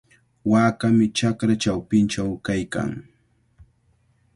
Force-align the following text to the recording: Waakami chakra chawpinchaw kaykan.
Waakami 0.51 1.05
chakra 1.17 1.53
chawpinchaw 1.63 2.31
kaykan. 2.45 2.91